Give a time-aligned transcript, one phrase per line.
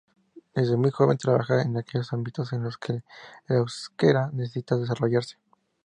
[0.55, 3.03] Desde muy joven trabaja en aquellos ámbitos en los que
[3.47, 5.37] el euskera necesitaba desarrollarse.